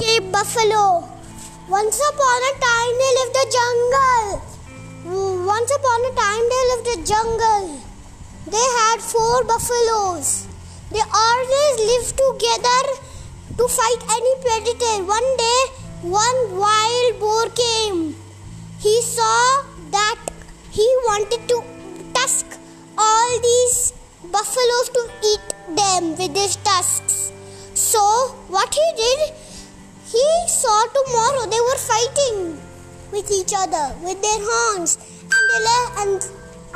brave 0.00 0.32
buffalo. 0.32 1.04
Once 1.68 1.98
upon 2.10 2.38
a 2.50 2.54
time 2.64 2.92
they 3.00 3.10
lived 3.18 3.36
a 3.40 3.46
jungle. 3.56 4.28
Once 5.46 5.72
upon 5.78 5.98
a 6.10 6.12
time 6.20 6.44
they 6.52 6.62
lived 6.70 6.88
a 6.94 6.98
jungle. 7.10 7.66
They 8.46 8.66
had 8.78 9.00
four 9.00 9.44
buffaloes. 9.44 10.46
They 10.90 11.04
always 11.24 11.74
lived 11.90 12.14
together 12.22 12.80
to 13.58 13.68
fight 13.68 14.00
any 14.16 14.34
predator. 14.44 14.94
One 15.04 15.28
day, 15.44 15.60
one 16.02 16.40
wild 16.64 17.20
boar 17.20 17.44
came. 17.62 18.16
He 18.78 19.02
saw 19.02 19.64
that 19.90 20.18
he 20.70 20.86
wanted 21.08 21.46
to 21.48 21.62
tusk 22.14 22.46
all 22.96 23.40
these 23.50 23.92
buffaloes 24.32 24.88
to 24.96 25.02
eat 25.32 25.76
them 25.76 26.16
with 26.16 26.34
his 26.34 26.56
tusks. 26.56 27.32
So, 27.74 28.02
what 28.48 28.74
he 28.74 28.88
did, 28.96 29.34
he 30.12 30.26
saw 30.48 30.78
tomorrow 30.98 31.46
they 31.46 31.62
were 31.68 31.80
fighting 31.92 32.60
with 33.12 33.30
each 33.30 33.52
other 33.56 33.94
with 34.02 34.20
their 34.22 34.40
horns, 34.50 34.98
and 35.34 35.44
they 35.50 35.60
and 36.02 36.18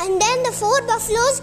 and 0.00 0.20
then 0.22 0.42
the 0.42 0.52
four 0.52 0.78
buffaloes. 0.86 1.40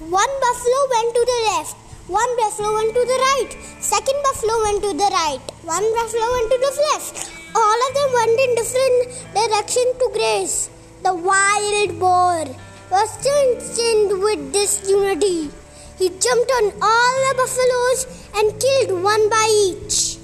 One 0.00 0.32
buffalo 0.44 0.80
went 0.94 1.14
to 1.16 1.22
the 1.32 1.40
left, 1.50 1.76
one 2.08 2.36
buffalo 2.36 2.74
went 2.74 2.92
to 2.94 3.04
the 3.12 3.18
right, 3.28 3.50
second 3.80 4.18
buffalo 4.26 4.62
went 4.64 4.82
to 4.82 4.92
the 4.92 5.10
right, 5.16 5.44
one 5.62 5.86
buffalo 5.98 6.26
went 6.36 6.50
to 6.52 6.58
the 6.66 6.72
left. 6.92 7.30
All 7.56 7.78
of 7.86 7.94
them 7.94 8.12
went 8.12 8.40
in 8.44 8.54
different 8.56 8.98
direction 9.32 9.86
to 10.00 10.10
graze. 10.12 10.70
The 11.04 11.14
wild 11.14 11.98
boar 12.00 12.44
was 12.90 13.10
concerned 13.26 14.20
with 14.20 14.52
this 14.52 14.88
unity. 14.88 15.50
He 15.98 16.08
jumped 16.08 16.50
on 16.58 16.72
all 16.82 17.14
the 17.26 17.34
buffaloes 17.40 18.00
and 18.34 18.60
killed 18.60 19.02
one 19.02 19.30
by 19.30 19.46
each. 19.68 20.18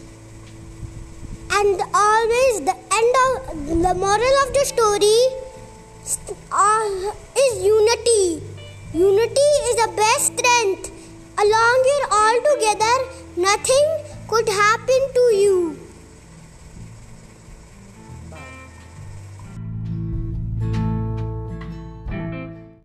And 1.53 1.81
always 1.95 2.61
the 2.69 2.77
end 2.99 3.15
of 3.27 3.80
the 3.91 3.97
moral 3.97 4.35
of 4.43 4.51
the 4.57 4.65
story 4.65 5.21
uh, 6.53 7.13
is 7.43 7.55
unity. 7.65 8.41
Unity 8.95 9.49
is 9.69 9.75
the 9.83 9.91
best 9.97 10.27
strength. 10.31 10.93
Along 11.45 11.79
you're 11.91 12.09
all 12.19 12.39
together, 12.53 12.95
nothing 13.49 13.87
could 14.29 14.49
happen 14.49 15.03
to. 15.17 15.20